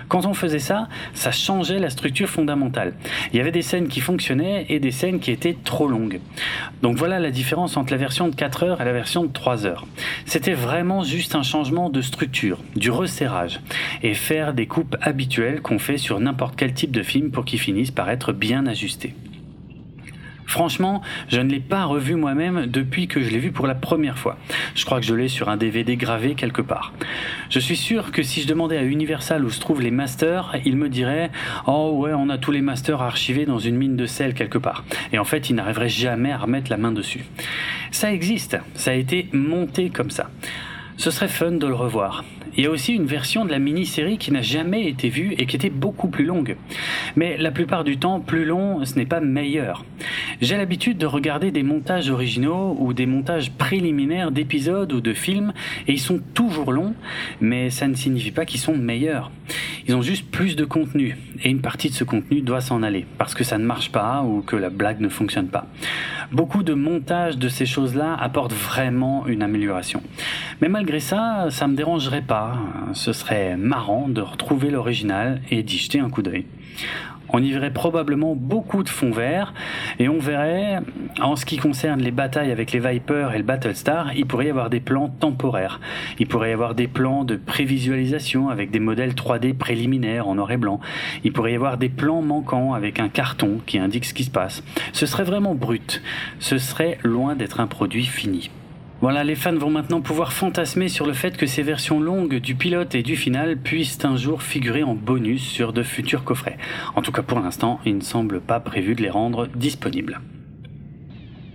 Quand 0.09 0.26
on 0.26 0.35
faisait 0.35 0.59
ça, 0.59 0.88
ça 1.14 1.33
changeait 1.33 1.78
la 1.78 1.90
structure 1.90 2.28
fondamentale. 2.28 2.95
Il 3.33 3.37
y 3.37 3.40
avait 3.40 3.52
des 3.52 3.62
scènes 3.62 3.88
qui 3.88 4.00
fonctionnaient 4.00 4.66
et 4.69 4.81
des 4.81 4.90
scènes 4.90 5.21
qui 5.21 5.31
étaient 5.31 5.57
trop 5.64 5.88
longues. 5.88 6.21
Donc 6.83 6.97
voilà 6.97 7.19
la 7.19 7.31
différence 7.31 7.76
entre 7.76 7.93
la 7.93 7.99
version 7.99 8.28
de 8.28 8.35
4 8.35 8.62
heures 8.62 8.81
et 8.81 8.85
la 8.85 8.93
version 8.93 9.25
de 9.25 9.33
3 9.33 9.66
heures. 9.66 9.87
C'était 10.25 10.55
vraiment 10.55 11.02
juste 11.02 11.35
un 11.35 11.43
changement 11.43 11.90
de 11.90 12.00
structure, 12.00 12.59
du 12.76 12.90
resserrage, 12.90 13.61
et 14.02 14.14
faire 14.14 14.55
des 14.55 14.66
coupes 14.66 14.97
habituelles 15.00 15.61
qu'on 15.61 15.78
fait 15.78 15.99
sur 15.99 16.21
n'importe 16.21 16.57
quel 16.57 16.73
type 16.73 16.93
de 16.93 17.02
film 17.02 17.31
pour 17.31 17.45
qu'ils 17.45 17.61
finissent 17.61 17.90
par 17.90 18.11
être 18.11 18.33
bien 18.33 18.66
Franchement, 20.47 21.02
je 21.28 21.40
ne 21.40 21.50
l'ai 21.50 21.61
pas 21.61 21.85
revu 21.85 22.14
moi-même 22.14 22.66
depuis 22.66 23.09
que 23.09 23.21
je 23.21 23.30
l'ai 23.30 23.38
vu 23.38 23.50
pour 23.50 23.66
la 23.66 23.75
première 23.75 24.16
fois. 24.16 24.38
Je 24.75 24.85
crois 24.85 25.00
que 25.00 25.06
je 25.06 25.14
l'ai 25.14 25.28
sur 25.28 25.49
un 25.49 25.56
DVD 25.56 25.97
gravé 25.97 26.35
quelque 26.35 26.62
part. 26.62 26.92
Je 27.50 27.59
suis 27.59 27.76
sûr 27.76 28.12
que 28.12 28.23
si 28.23 28.42
je 28.42 28.47
demandais 28.47 28.78
à 28.78 28.85
Universal 28.85 29.45
où 29.45 29.50
se 29.50 29.61
trouvent 29.61 29.83
les 29.83 29.90
masters, 29.90 30.54
ils 30.64 30.76
me 30.76 30.88
diraient 30.88 31.30
Oh 31.66 31.97
ouais, 31.99 32.12
on 32.14 32.30
a 32.30 32.38
tous 32.38 32.52
les 32.52 32.62
masters 32.62 33.02
archivés 33.02 33.45
dans 33.45 33.59
une 33.59 33.76
mine 33.76 33.97
de 33.97 34.06
sel 34.06 34.35
quelque 34.35 34.59
part. 34.59 34.85
Et 35.12 35.18
en 35.18 35.25
fait, 35.25 35.50
ils 35.50 35.56
n'arriveraient 35.56 35.88
jamais 35.88 36.33
à 36.33 36.38
remettre 36.38 36.71
la 36.71 36.76
main 36.76 36.92
dessus. 36.92 37.25
Ça 37.90 38.12
existe, 38.12 38.56
ça 38.75 38.92
a 38.92 38.95
été 38.95 39.28
monté 39.33 39.90
comme 39.90 40.11
ça. 40.11 40.30
Ce 40.97 41.11
serait 41.11 41.28
fun 41.28 41.52
de 41.52 41.66
le 41.66 41.75
revoir. 41.75 42.25
Il 42.57 42.65
y 42.65 42.67
a 42.67 42.71
aussi 42.71 42.95
une 42.95 43.05
version 43.05 43.45
de 43.45 43.51
la 43.51 43.59
mini-série 43.59 44.17
qui 44.17 44.33
n'a 44.33 44.41
jamais 44.41 44.89
été 44.89 45.11
vue 45.11 45.35
et 45.39 45.45
qui 45.45 45.57
était 45.57 45.71
beaucoup 45.71 46.09
plus 46.09 46.25
longue. 46.25 46.57
Mais 47.15 47.37
la 47.37 47.51
plupart 47.51 47.85
du 47.85 47.99
temps, 47.99 48.21
plus 48.21 48.47
long, 48.47 48.85
ce 48.85 48.95
n'est 48.95 49.07
pas 49.07 49.21
meilleur. 49.21 49.85
J'ai 50.41 50.57
l'habitude 50.57 50.97
de 50.97 51.07
regarder 51.07 51.51
des 51.51 51.63
montages 51.63 52.09
originaux 52.09 52.77
ou 52.81 52.95
des 52.95 53.05
montages 53.05 53.53
préliminaires 53.53 54.31
d'épisodes 54.31 54.93
ou 54.93 55.01
de 55.03 55.13
films 55.13 55.53
et 55.87 55.93
ils 55.93 56.01
sont 56.01 56.21
toujours 56.33 56.73
longs, 56.73 56.95
mais 57.41 57.69
ça 57.69 57.89
ne 57.89 57.95
signifie 57.95 58.31
pas 58.31 58.47
qu'ils 58.47 58.61
sont 58.61 58.77
meilleurs. 58.77 59.31
Ils 59.87 59.95
ont 59.95 60.03
juste 60.03 60.31
plus 60.31 60.57
de 60.57 60.65
contenu 60.65 61.17
et 61.43 61.51
une 61.51 61.61
partie 61.61 61.91
de 61.91 61.95
ce 61.95 62.05
contenu 62.05 62.41
doit 62.41 62.63
s'en 62.63 62.83
aller 62.83 63.07
parce 63.19 63.35
que 63.35 63.45
ça 63.45 63.59
ne 63.59 63.65
marche 63.65 63.93
pas 63.93 64.23
ou 64.23 64.41
que 64.41 64.57
la 64.57 64.71
blague 64.71 65.01
ne 65.01 65.09
fonctionne 65.09 65.49
pas. 65.49 65.67
Beaucoup 66.33 66.62
de 66.62 66.75
montage 66.75 67.38
de 67.38 67.49
ces 67.49 67.66
choses-là 67.66 68.14
apportent 68.18 68.52
vraiment 68.52 69.26
une 69.26 69.42
amélioration. 69.42 70.02
Mais 70.61 70.68
malgré 70.68 71.00
ça, 71.00 71.49
ça 71.50 71.68
me 71.68 71.76
dérangerait 71.76 72.23
pas. 72.23 72.56
Ce 72.95 73.12
serait 73.12 73.56
marrant 73.56 74.09
de 74.09 74.21
retrouver 74.21 74.71
l'original 74.71 75.40
et 75.50 75.62
d'y 75.62 75.78
jeter 75.78 76.00
un 76.00 76.11
coup 76.11 76.23
d'œil 76.23 76.45
on 77.30 77.42
y 77.42 77.52
verrait 77.52 77.73
probablement 77.73 78.35
beaucoup 78.35 78.83
de 78.83 78.88
fonds 78.88 79.11
verts 79.11 79.52
et 79.99 80.09
on 80.09 80.18
verrait, 80.18 80.80
en 81.21 81.37
ce 81.37 81.45
qui 81.45 81.56
concerne 81.56 82.00
les 82.00 82.11
batailles 82.11 82.52
avec 82.52 82.73
les 82.73 82.80
Vipers 82.80 83.35
et 83.35 83.38
le 83.38 83.45
Battlestar, 83.45 84.14
il 84.14 84.26
pourrait 84.26 84.47
y 84.47 84.50
avoir 84.50 84.71
des 84.71 84.80
plans 84.80 85.09
temporaires. 85.09 85.80
Il 86.18 86.26
pourrait 86.26 86.50
y 86.50 86.52
avoir 86.52 86.75
des 86.75 86.87
plans 86.87 87.25
de 87.25 87.37
prévisualisation 87.37 88.49
avec 88.49 88.71
des 88.71 88.80
modèles 88.80 89.12
3D 89.12 89.54
préliminaires 89.54 90.28
en 90.28 90.35
noir 90.35 90.50
et 90.50 90.56
blanc. 90.56 90.80
Il 91.25 91.33
pourrait 91.33 91.52
y 91.52 91.56
avoir 91.56 91.78
des 91.78 91.88
plans 91.88 92.23
manquants 92.23 92.75
avec 92.75 93.00
un 93.00 93.09
carton 93.09 93.61
qui 93.66 93.78
indique 93.78 94.04
ce 94.04 94.14
qui 94.14 94.25
se 94.25 94.30
passe. 94.30 94.62
Ce 94.92 95.06
serait 95.06 95.25
vraiment 95.25 95.54
brut. 95.54 96.02
Ce 96.38 96.59
serait 96.59 96.99
loin 97.02 97.35
d'être 97.35 97.61
un 97.61 97.66
produit 97.66 98.04
fini. 98.04 98.50
Voilà, 99.09 99.23
les 99.23 99.37
fans 99.37 99.55
vont 99.55 99.71
maintenant 99.71 100.01
pouvoir 100.01 100.33
fantasmer 100.33 100.89
sur 100.89 101.07
le 101.07 101.13
fait 101.13 101.37
que 101.37 101.47
ces 101.47 101.63
versions 101.63 102.01
longues 102.01 102.41
du 102.41 102.57
pilote 102.57 102.97
et 102.97 103.05
du 103.05 103.15
final 103.15 103.57
puissent 103.57 104.05
un 104.05 104.17
jour 104.17 104.43
figurer 104.43 104.83
en 104.83 104.97
bonus 104.97 105.47
sur 105.47 105.73
de 105.73 105.85
futurs 105.85 106.25
coffrets. 106.25 106.59
En 106.97 107.03
tout 107.03 107.13
cas 107.13 107.23
pour 107.23 107.39
l'instant, 107.39 107.79
il 107.87 107.99
ne 107.99 108.03
semble 108.03 108.41
pas 108.41 108.59
prévu 108.59 108.97
de 108.97 109.03
les 109.03 109.09
rendre 109.09 109.47
disponibles. 109.47 110.21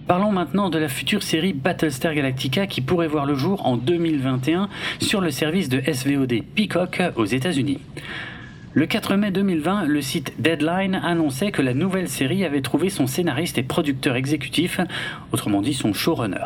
Parlons 0.08 0.32
maintenant 0.32 0.70
de 0.70 0.80
la 0.80 0.88
future 0.88 1.24
série 1.24 1.52
Battlestar 1.52 2.14
Galactica 2.14 2.68
qui 2.68 2.80
pourrait 2.80 3.10
voir 3.10 3.26
le 3.26 3.36
jour 3.36 3.66
en 3.66 3.76
2021 3.76 4.70
sur 5.02 5.20
le 5.20 5.30
service 5.30 5.68
de 5.68 5.82
SVOD 5.82 6.46
Peacock 6.56 7.02
aux 7.18 7.26
États-Unis. 7.26 7.80
Le 8.74 8.86
4 8.86 9.18
mai 9.18 9.32
2020, 9.32 9.84
le 9.88 10.02
site 10.02 10.36
Deadline 10.40 10.96
annonçait 11.04 11.52
que 11.52 11.62
la 11.62 11.74
nouvelle 11.74 12.08
série 12.08 12.46
avait 12.46 12.62
trouvé 12.62 12.90
son 12.90 13.08
scénariste 13.08 13.58
et 13.58 13.64
producteur 13.64 14.16
exécutif, 14.16 14.80
autrement 15.34 15.62
dit 15.62 15.74
son 15.74 15.92
showrunner. 15.92 16.46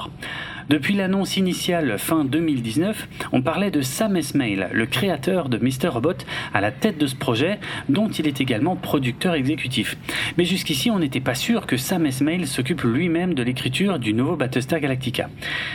Depuis 0.68 0.96
l'annonce 0.96 1.38
initiale 1.38 2.00
fin 2.00 2.26
2019, 2.26 3.08
on 3.32 3.44
parlait 3.44 3.70
de 3.70 3.82
Sam 3.82 4.18
Esmail, 4.18 4.68
le 4.72 4.88
créateur 4.88 5.48
de 5.48 5.60
Mr. 5.60 5.90
Robot, 5.90 6.18
à 6.56 6.62
la 6.62 6.72
tête 6.72 6.98
de 6.98 7.06
ce 7.06 7.16
projet, 7.16 7.60
dont 7.88 8.10
il 8.10 8.26
est 8.26 8.42
également 8.42 8.76
producteur 8.76 9.36
exécutif. 9.36 9.96
Mais 10.38 10.46
jusqu'ici, 10.46 10.90
on 10.90 10.98
n'était 10.98 11.20
pas 11.20 11.36
sûr 11.36 11.68
que 11.68 11.78
Sam 11.78 12.08
Esmail 12.08 12.48
s'occupe 12.48 12.82
lui-même 12.82 13.36
de 13.36 13.44
l'écriture 13.44 14.00
du 14.00 14.14
nouveau 14.16 14.36
Battlestar 14.36 14.80
Galactica. 14.80 15.30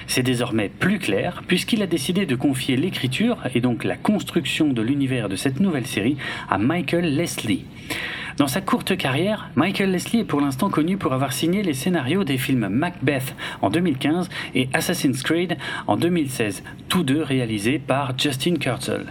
C'est 0.09 0.25
désormais 0.25 0.69
plus 0.69 0.99
clair, 0.99 1.45
puisqu'il 1.47 1.83
a 1.83 1.87
décidé 1.87 2.27
de 2.27 2.35
confier 2.35 2.77
l'écriture, 2.77 3.39
et 3.55 3.61
donc 3.61 3.85
la 3.85 3.97
construction 3.97 4.73
de 4.73 4.83
l'univers 4.83 5.29
de 5.29 5.37
cette 5.37 5.61
nouvelle 5.61 5.87
série, 5.87 6.17
à 6.49 6.59
Michael 6.59 7.15
Leslie. 7.15 7.65
Dans 8.37 8.47
sa 8.47 8.61
courte 8.61 8.97
carrière, 8.97 9.51
Michael 9.57 9.91
Leslie 9.91 10.21
est 10.21 10.25
pour 10.25 10.41
l'instant 10.41 10.71
connu 10.71 10.97
pour 10.97 11.13
avoir 11.13 11.33
signé 11.33 11.63
les 11.63 11.75
scénarios 11.75 12.25
des 12.25 12.39
films 12.39 12.69
Macbeth 12.69 13.35
en 13.61 13.71
2015 13.71 14.29
et 14.55 14.69
Assassin's 14.73 15.23
Creed 15.23 15.57
en 15.87 15.97
2016, 15.97 16.63
tous 16.89 17.03
deux 17.03 17.23
réalisés 17.23 17.79
par 17.79 18.19
Justin 18.19 18.55
Kurzel. 18.57 19.07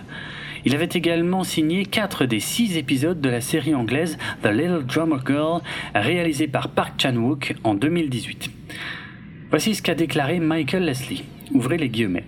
Il 0.66 0.76
avait 0.76 0.90
également 0.92 1.44
signé 1.44 1.86
quatre 1.86 2.26
des 2.26 2.40
six 2.40 2.78
épisodes 2.78 3.22
de 3.22 3.30
la 3.30 3.42
série 3.42 3.76
anglaise 3.76 4.18
The 4.44 4.48
Little 4.48 4.86
Drummer 4.86 5.20
Girl, 5.26 5.62
réalisée 5.96 6.48
par 6.48 6.70
Park 6.70 6.94
Chan-wook 6.98 7.56
en 7.64 7.76
2018. 7.76 8.50
Voici 9.50 9.76
ce 9.76 9.82
qu'a 9.82 9.96
déclaré 9.96 10.40
Michael 10.40 10.86
Leslie. 10.86 11.24
Ouvrez 11.54 11.78
les 11.78 11.90
guillemets. 11.90 12.26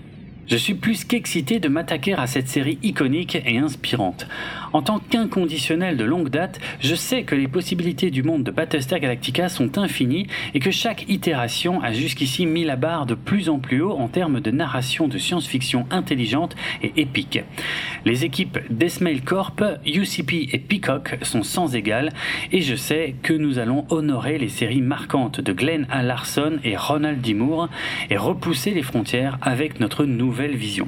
Je 0.51 0.57
suis 0.57 0.73
plus 0.73 1.05
qu'excité 1.05 1.61
de 1.61 1.69
m'attaquer 1.69 2.11
à 2.11 2.27
cette 2.27 2.49
série 2.49 2.77
iconique 2.83 3.37
et 3.45 3.57
inspirante. 3.57 4.27
En 4.73 4.81
tant 4.81 4.99
qu'inconditionnel 4.99 5.95
de 5.95 6.03
longue 6.03 6.27
date, 6.27 6.59
je 6.81 6.93
sais 6.93 7.23
que 7.23 7.35
les 7.35 7.47
possibilités 7.47 8.11
du 8.11 8.21
monde 8.21 8.43
de 8.43 8.51
Battlestar 8.51 8.99
Galactica 8.99 9.47
sont 9.47 9.77
infinies 9.77 10.27
et 10.53 10.59
que 10.59 10.69
chaque 10.69 11.05
itération 11.07 11.81
a 11.81 11.93
jusqu'ici 11.93 12.45
mis 12.45 12.65
la 12.65 12.75
barre 12.75 13.05
de 13.05 13.15
plus 13.15 13.47
en 13.47 13.59
plus 13.59 13.81
haut 13.81 13.93
en 13.93 14.09
termes 14.09 14.41
de 14.41 14.51
narration 14.51 15.07
de 15.07 15.17
science-fiction 15.17 15.85
intelligente 15.89 16.57
et 16.83 16.91
épique. 16.97 17.39
Les 18.03 18.25
équipes 18.25 18.59
d'Esmail 18.69 19.21
Corp, 19.21 19.63
UCP 19.85 20.49
et 20.51 20.59
Peacock 20.59 21.17
sont 21.21 21.43
sans 21.43 21.75
égal 21.75 22.09
et 22.51 22.59
je 22.59 22.75
sais 22.75 23.15
que 23.23 23.31
nous 23.31 23.57
allons 23.57 23.85
honorer 23.89 24.37
les 24.37 24.49
séries 24.49 24.81
marquantes 24.81 25.39
de 25.39 25.53
Glenn 25.53 25.87
A. 25.89 26.03
Larson 26.03 26.59
et 26.65 26.75
Ronald 26.75 27.21
D. 27.21 27.35
Moore 27.35 27.69
et 28.09 28.17
repousser 28.17 28.71
les 28.71 28.83
frontières 28.83 29.37
avec 29.41 29.79
notre 29.79 30.03
nouvelle 30.03 30.40
vision. 30.49 30.87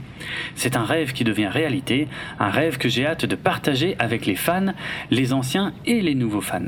C'est 0.55 0.75
un 0.75 0.83
rêve 0.83 1.13
qui 1.13 1.23
devient 1.23 1.47
réalité, 1.47 2.07
un 2.39 2.49
rêve 2.49 2.77
que 2.77 2.89
j'ai 2.89 3.05
hâte 3.05 3.25
de 3.25 3.35
partager 3.35 3.95
avec 3.99 4.25
les 4.25 4.35
fans, 4.35 4.73
les 5.11 5.33
anciens 5.33 5.73
et 5.85 6.01
les 6.01 6.15
nouveaux 6.15 6.41
fans. 6.41 6.61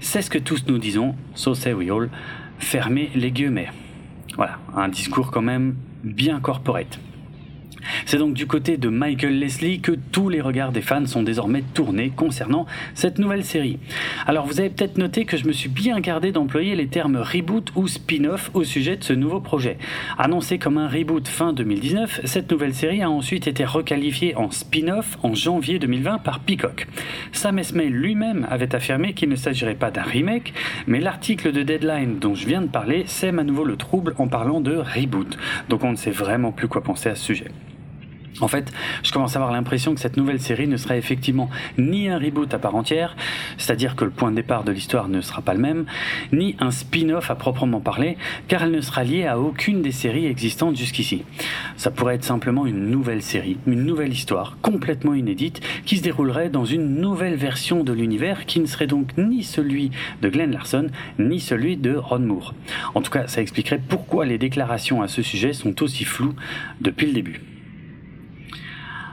C'est 0.00 0.22
ce 0.22 0.30
que 0.30 0.38
tous 0.38 0.64
nous 0.66 0.78
disons, 0.78 1.14
so 1.34 1.54
say 1.54 1.72
we 1.72 1.90
all, 1.90 2.08
fermez 2.58 3.10
les 3.14 3.30
guillemets. 3.30 3.70
Voilà, 4.36 4.58
un 4.74 4.88
discours 4.88 5.30
quand 5.30 5.42
même 5.42 5.76
bien 6.04 6.40
corporate. 6.40 6.98
C'est 8.06 8.18
donc 8.18 8.34
du 8.34 8.46
côté 8.46 8.76
de 8.76 8.88
Michael 8.88 9.38
Leslie 9.38 9.80
que 9.80 9.92
tous 10.12 10.28
les 10.28 10.40
regards 10.40 10.72
des 10.72 10.80
fans 10.80 11.06
sont 11.06 11.22
désormais 11.22 11.62
tournés 11.74 12.10
concernant 12.10 12.66
cette 12.94 13.18
nouvelle 13.18 13.44
série. 13.44 13.78
Alors 14.26 14.46
vous 14.46 14.60
avez 14.60 14.70
peut-être 14.70 14.98
noté 14.98 15.24
que 15.24 15.36
je 15.36 15.46
me 15.46 15.52
suis 15.52 15.68
bien 15.68 16.00
gardé 16.00 16.32
d'employer 16.32 16.74
les 16.74 16.88
termes 16.88 17.16
reboot 17.16 17.72
ou 17.76 17.88
spin-off 17.88 18.50
au 18.54 18.64
sujet 18.64 18.96
de 18.96 19.04
ce 19.04 19.12
nouveau 19.12 19.40
projet. 19.40 19.78
Annoncé 20.18 20.58
comme 20.58 20.78
un 20.78 20.88
reboot 20.88 21.26
fin 21.28 21.52
2019, 21.52 22.20
cette 22.24 22.50
nouvelle 22.50 22.74
série 22.74 23.02
a 23.02 23.10
ensuite 23.10 23.46
été 23.46 23.64
requalifiée 23.64 24.36
en 24.36 24.50
spin-off 24.50 25.18
en 25.22 25.34
janvier 25.34 25.78
2020 25.78 26.18
par 26.18 26.40
Peacock. 26.40 26.86
Sam 27.32 27.58
Esmail 27.58 27.90
lui-même 27.90 28.46
avait 28.50 28.74
affirmé 28.74 29.12
qu'il 29.12 29.28
ne 29.28 29.36
s'agirait 29.36 29.74
pas 29.74 29.90
d'un 29.90 30.02
remake, 30.02 30.52
mais 30.86 31.00
l'article 31.00 31.52
de 31.52 31.62
Deadline 31.62 32.18
dont 32.18 32.34
je 32.34 32.46
viens 32.46 32.62
de 32.62 32.68
parler 32.68 33.04
sème 33.06 33.38
à 33.38 33.44
nouveau 33.44 33.64
le 33.64 33.76
trouble 33.76 34.14
en 34.18 34.28
parlant 34.28 34.60
de 34.60 34.76
reboot. 34.76 35.38
Donc 35.68 35.84
on 35.84 35.92
ne 35.92 35.96
sait 35.96 36.10
vraiment 36.10 36.52
plus 36.52 36.68
quoi 36.68 36.82
penser 36.82 37.08
à 37.08 37.14
ce 37.14 37.24
sujet. 37.24 37.50
En 38.40 38.48
fait, 38.48 38.72
je 39.02 39.12
commence 39.12 39.36
à 39.36 39.38
avoir 39.38 39.52
l'impression 39.52 39.94
que 39.94 40.00
cette 40.00 40.16
nouvelle 40.16 40.40
série 40.40 40.68
ne 40.68 40.76
sera 40.76 40.96
effectivement 40.96 41.50
ni 41.78 42.08
un 42.08 42.18
reboot 42.18 42.52
à 42.54 42.58
part 42.58 42.74
entière, 42.74 43.16
c'est-à-dire 43.58 43.96
que 43.96 44.04
le 44.04 44.10
point 44.10 44.30
de 44.30 44.36
départ 44.36 44.64
de 44.64 44.72
l'histoire 44.72 45.08
ne 45.08 45.20
sera 45.20 45.42
pas 45.42 45.52
le 45.52 45.60
même, 45.60 45.84
ni 46.32 46.56
un 46.60 46.70
spin-off 46.70 47.30
à 47.30 47.34
proprement 47.34 47.80
parler, 47.80 48.16
car 48.48 48.62
elle 48.62 48.70
ne 48.70 48.80
sera 48.80 49.04
liée 49.04 49.26
à 49.26 49.38
aucune 49.38 49.82
des 49.82 49.92
séries 49.92 50.26
existantes 50.26 50.76
jusqu'ici. 50.76 51.24
Ça 51.76 51.90
pourrait 51.90 52.14
être 52.14 52.24
simplement 52.24 52.66
une 52.66 52.90
nouvelle 52.90 53.22
série, 53.22 53.58
une 53.66 53.84
nouvelle 53.84 54.12
histoire, 54.12 54.56
complètement 54.62 55.14
inédite, 55.14 55.60
qui 55.84 55.96
se 55.96 56.02
déroulerait 56.02 56.50
dans 56.50 56.64
une 56.64 57.00
nouvelle 57.00 57.36
version 57.36 57.84
de 57.84 57.92
l'univers 57.92 58.46
qui 58.46 58.60
ne 58.60 58.66
serait 58.66 58.86
donc 58.86 59.10
ni 59.18 59.42
celui 59.42 59.90
de 60.22 60.28
Glenn 60.28 60.52
Larson, 60.52 60.88
ni 61.18 61.40
celui 61.40 61.76
de 61.76 61.94
Ron 61.94 62.20
Moore. 62.20 62.54
En 62.94 63.02
tout 63.02 63.10
cas, 63.10 63.26
ça 63.26 63.42
expliquerait 63.42 63.80
pourquoi 63.86 64.24
les 64.24 64.38
déclarations 64.38 65.02
à 65.02 65.08
ce 65.08 65.22
sujet 65.22 65.52
sont 65.52 65.82
aussi 65.82 66.04
floues 66.04 66.34
depuis 66.80 67.06
le 67.06 67.12
début. 67.12 67.49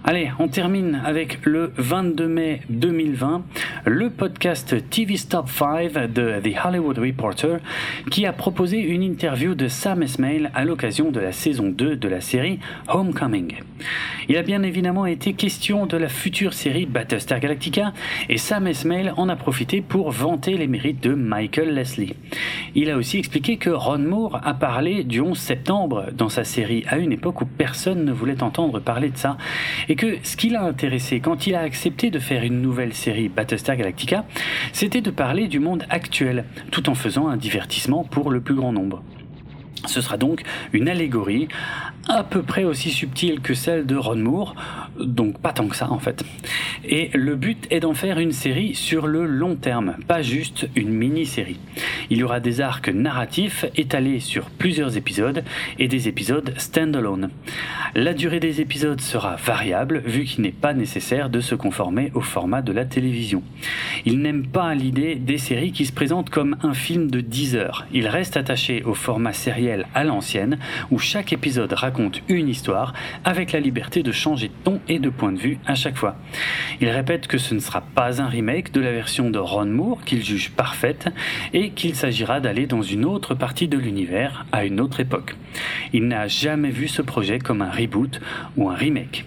Allez, 0.10 0.32
on 0.40 0.48
termine 0.48 1.02
avec 1.04 1.40
le 1.44 1.74
22 1.76 2.30
mai 2.30 2.62
2020, 2.70 3.44
le 3.84 4.10
podcast 4.10 4.74
TV 4.90 5.18
Stop 5.18 5.50
5 5.50 6.14
de 6.14 6.40
The 6.40 6.56
Hollywood 6.64 6.98
Reporter 6.98 7.60
qui 8.10 8.26
a 8.26 8.32
proposé 8.32 8.78
une 8.80 9.04
interview 9.04 9.54
de 9.54 9.68
Sam 9.68 10.04
Esmail 10.04 10.50
à 10.56 10.64
l'occasion 10.64 11.12
de 11.12 11.20
la 11.20 11.34
saison 11.34 11.68
2 11.68 11.98
de 11.98 12.08
la 12.08 12.22
série 12.22 12.60
Homecoming. 12.88 13.56
Il 14.30 14.38
a 14.38 14.44
bien 14.44 14.64
évidemment 14.64 15.06
été 15.06 15.34
question 15.34 15.86
de 15.86 15.98
la 15.98 16.08
future 16.08 16.54
série 16.54 16.86
Battlestar 16.86 17.42
Galactica 17.42 17.92
et 18.30 18.38
Sam 18.38 18.68
Esmail 18.68 19.12
en 19.18 19.28
a 19.28 19.36
profité 19.36 19.82
pour 19.82 20.12
vanter 20.12 20.56
les 20.56 20.68
mérites 20.68 21.04
de 21.04 21.16
Michael 21.16 21.74
Leslie. 21.74 22.16
Il 22.76 22.90
a 22.90 22.96
aussi 22.96 23.18
expliqué 23.18 23.58
que 23.58 23.70
Ron 23.70 24.00
Moore 24.00 24.40
a 24.42 24.54
parlé 24.54 25.04
du 25.04 25.20
11 25.20 25.38
septembre 25.38 26.06
dans 26.14 26.30
sa 26.30 26.46
série 26.46 26.86
à 26.88 26.98
une 26.98 27.12
époque 27.12 27.42
où 27.42 27.46
personne 27.46 28.06
ne 28.06 28.14
voulait 28.14 28.42
entendre 28.42 28.80
parler 28.80 29.10
de 29.10 29.18
ça 29.18 29.38
que 29.98 30.18
ce 30.24 30.38
qui 30.38 30.50
l'a 30.50 30.64
intéressé 30.64 31.20
quand 31.20 31.48
il 31.48 31.56
a 31.56 31.62
accepté 31.62 32.12
de 32.12 32.20
faire 32.20 32.44
une 32.44 32.62
nouvelle 32.62 32.94
série 32.94 33.28
Battlestar 33.28 33.76
Galactica, 33.76 34.26
c'était 34.72 35.02
de 35.02 35.10
parler 35.10 35.48
du 35.48 35.60
monde 35.60 35.84
actuel, 35.90 36.46
tout 36.72 36.90
en 36.90 36.96
faisant 36.96 37.28
un 37.28 37.36
divertissement 37.36 38.04
pour 38.04 38.30
le 38.32 38.40
plus 38.40 38.56
grand 38.56 38.72
nombre. 38.72 39.04
Ce 39.86 40.02
sera 40.02 40.18
donc 40.18 40.44
une 40.74 40.88
allégorie 40.88 41.48
à 42.08 42.24
peu 42.24 42.44
près 42.44 42.64
aussi 42.64 42.92
subtile 42.92 43.42
que 43.42 43.54
celle 43.54 43.86
de 43.86 43.96
Ron 43.96 44.16
Moore, 44.18 44.56
donc 45.00 45.40
pas 45.40 45.54
tant 45.54 45.68
que 45.68 45.76
ça 45.76 45.92
en 45.92 46.00
fait. 46.00 46.24
Et 46.86 47.10
le 47.14 47.36
but 47.36 47.68
est 47.70 47.82
d'en 47.82 47.94
faire 47.94 48.20
une 48.20 48.32
série 48.32 48.76
sur 48.76 49.08
le 49.08 49.26
long 49.26 49.56
terme, 49.56 49.96
pas 50.08 50.22
juste 50.22 50.70
une 50.76 50.90
mini-série. 50.90 51.60
Il 52.10 52.18
y 52.20 52.24
aura 52.24 52.40
des 52.40 52.62
arcs 52.62 52.90
narratifs 52.90 53.66
étalés 53.76 54.20
sur 54.20 54.50
plusieurs 54.50 54.98
épisodes 54.98 55.44
et 55.80 55.88
des 55.88 56.08
épisodes 56.08 56.54
standalone. 56.58 57.30
La 57.96 58.14
durée 58.14 58.40
des 58.40 58.62
épisodes 58.62 59.02
sera 59.02 59.36
variable 59.36 60.04
vu 60.06 60.24
qu'il 60.24 60.44
n'est 60.44 60.52
pas 60.52 60.74
nécessaire 60.74 61.30
de 61.30 61.42
se 61.42 61.56
conformer 61.56 62.12
au 62.14 62.22
format 62.22 62.62
de 62.62 62.72
la 62.72 62.86
télévision. 62.86 63.44
Il 64.06 64.20
n'aime 64.20 64.46
pas 64.48 64.76
l'idée 64.76 65.16
des 65.16 65.38
séries 65.38 65.72
qui 65.72 65.86
se 65.86 65.92
présentent 65.92 66.30
comme 66.30 66.58
un 66.62 66.74
film 66.74 67.10
de 67.10 67.22
10 67.22 67.56
heures. 67.56 67.86
Il 67.92 68.08
reste 68.08 68.38
attaché 68.38 68.84
au 68.84 68.94
format 68.94 69.34
sériel 69.34 69.88
à 69.94 70.04
l'ancienne 70.04 70.60
où 70.92 71.00
chaque 71.00 71.34
épisode 71.34 71.74
raconte 71.74 72.22
une 72.30 72.50
histoire 72.50 72.94
avec 73.24 73.52
la 73.52 73.60
liberté 73.60 74.04
de 74.04 74.12
changer 74.12 74.48
de 74.48 74.54
ton 74.64 74.80
et 74.90 75.00
de 75.00 75.10
point 75.10 75.32
de 75.32 75.40
vue 75.40 75.58
à 75.66 75.76
chaque 75.76 75.98
fois. 75.98 76.16
Il 76.82 76.90
répète 76.90 77.28
que 77.28 77.38
ce 77.38 77.54
ne 77.54 77.60
sera 77.60 77.82
pas 77.82 78.22
un 78.22 78.28
remake 78.28 78.72
de 78.72 78.82
la 78.82 78.92
version 78.92 79.30
de 79.30 79.40
Ron 79.40 79.66
Moore 79.66 80.04
qu'il 80.04 80.24
juge 80.24 80.52
parfaite 80.52 81.10
et 81.54 81.72
qu'il 81.72 81.96
s'agira 81.96 82.40
d'aller 82.40 82.68
dans 82.68 82.82
une 82.82 83.06
autre 83.06 83.36
partie 83.36 83.68
de 83.68 83.78
l'univers 83.78 84.46
à 84.52 84.66
une 84.66 84.80
autre 84.80 85.00
époque. 85.00 85.36
Il 85.94 86.08
n'a 86.08 86.28
jamais 86.28 86.70
vu 86.70 86.88
ce 86.88 87.02
projet 87.02 87.40
comme 87.40 87.62
un 87.62 87.72
reboot 87.72 88.20
ou 88.56 88.70
un 88.70 88.76
remake. 88.76 89.26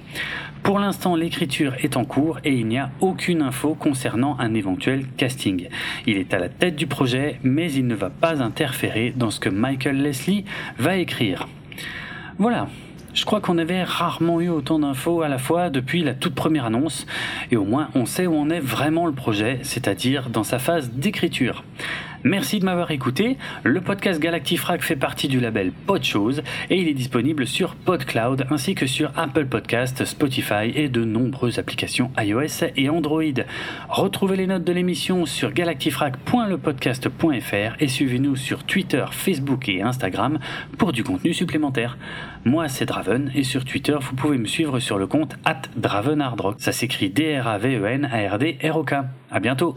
Pour 0.63 0.79
l'instant, 0.79 1.17
l'écriture 1.17 1.75
est 1.81 1.97
en 1.97 2.05
cours 2.05 2.39
et 2.45 2.53
il 2.53 2.67
n'y 2.67 2.79
a 2.79 2.91
aucune 3.01 3.41
info 3.41 3.75
concernant 3.75 4.39
un 4.39 4.55
éventuel 4.55 5.07
casting. 5.17 5.69
Il 6.07 6.19
est 6.19 6.35
à 6.35 6.39
la 6.39 6.49
tête 6.51 6.77
du 6.77 6.87
projet, 6.87 7.41
mais 7.43 7.73
il 7.73 7.87
ne 7.87 7.95
va 7.95 8.11
pas 8.11 8.43
interférer 8.43 9.15
dans 9.17 9.31
ce 9.31 9.41
que 9.41 9.49
Michael 9.49 10.03
Leslie 10.03 10.45
va 10.79 10.97
écrire. 10.97 11.49
Voilà, 12.39 12.69
je 13.15 13.25
crois 13.25 13.41
qu'on 13.41 13.59
avait 13.59 13.83
rarement 13.83 14.41
eu 14.41 14.49
autant 14.49 14.79
d'infos 14.79 15.23
à 15.23 15.29
la 15.29 15.39
fois 15.39 15.71
depuis 15.71 16.03
la 16.03 16.15
toute 16.15 16.35
première 16.35 16.65
annonce, 16.65 17.07
et 17.51 17.57
au 17.57 17.65
moins 17.65 17.89
on 17.95 18.07
sait 18.07 18.27
où 18.27 18.37
en 18.37 18.51
est 18.51 18.61
vraiment 18.61 19.07
le 19.07 19.13
projet, 19.13 19.59
c'est-à-dire 19.63 20.31
dans 20.31 20.45
sa 20.45 20.59
phase 20.59 20.91
d'écriture. 20.91 21.65
Merci 22.23 22.59
de 22.59 22.67
m'avoir 22.67 22.91
écouté. 22.91 23.39
Le 23.65 23.81
podcast 23.81 24.21
Galactifrac 24.21 24.83
fait 24.83 24.97
partie 24.97 25.27
du 25.27 25.41
label 25.41 25.73
Podchose 25.73 26.43
et 26.69 26.79
il 26.79 26.87
est 26.87 26.95
disponible 26.95 27.47
sur 27.47 27.75
PodCloud 27.75 28.47
ainsi 28.51 28.75
que 28.75 28.87
sur 28.87 29.11
Apple 29.17 29.47
Podcast, 29.47 30.05
Spotify 30.05 30.71
et 30.75 30.91
de 30.91 31.03
nombreuses 31.03 31.59
applications 31.59 32.11
iOS 32.19 32.67
et 32.77 32.91
Android. 32.91 33.23
Retrouvez 33.89 34.37
les 34.37 34.47
notes 34.47 34.65
de 34.65 34.73
l'émission 34.73 35.25
sur 35.25 35.51
galactifrac.lepodcast.fr 35.53 37.77
et 37.81 37.89
suivez-nous 37.89 38.37
sur 38.37 38.65
Twitter, 38.65 39.07
Facebook 39.11 39.71
et 39.71 39.81
Instagram 39.81 40.39
pour 40.77 40.93
du 40.93 41.03
contenu 41.05 41.33
supplémentaire. 41.33 41.97
Moi, 42.45 42.69
c'est 42.69 42.85
Draven 42.85 43.31
et 43.35 43.45
sur 43.45 43.65
Twitter, 43.65 43.97
vous 44.01 44.15
pouvez 44.15 44.37
me 44.37 44.47
suivre 44.47 44.79
sur 44.79 44.99
le 44.99 45.07
compte 45.07 45.37
at 45.45 45.63
DravenHardRock. 45.77 46.61
Ça 46.61 46.73
s'écrit 46.73 47.09
D-R-A-V-E-N-A-R-D-R-O-K. 47.11 48.95
À 49.31 49.41
bientôt! 49.41 49.77